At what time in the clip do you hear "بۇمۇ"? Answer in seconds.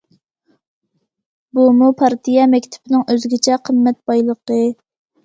1.57-1.89